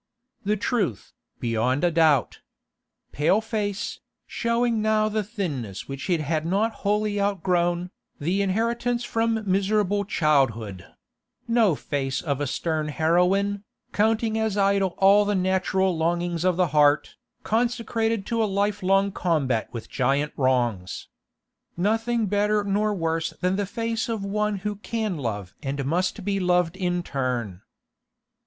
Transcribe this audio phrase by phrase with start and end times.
[0.43, 2.39] The truth, beyond a doubt.
[3.11, 9.43] Pale face, showing now the thinness which it had not wholly outgrown, the inheritance from
[9.45, 10.87] miserable childhood;
[11.47, 16.69] no face of a stern heroine, counting as idle all the natural longings of the
[16.73, 21.09] heart, consecrated to a lifelong combat with giant wrongs.
[21.77, 26.39] Nothing better nor worse than the face of one who can love and must be
[26.39, 27.61] loved in turn.